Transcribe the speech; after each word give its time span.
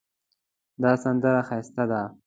دا 0.81 0.91
سندره 1.03 1.41
ښایسته 1.47 1.83
ده 1.91 2.01